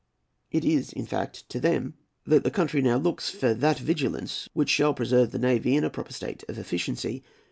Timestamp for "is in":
0.65-1.05